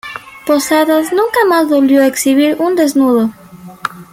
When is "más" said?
1.47-1.69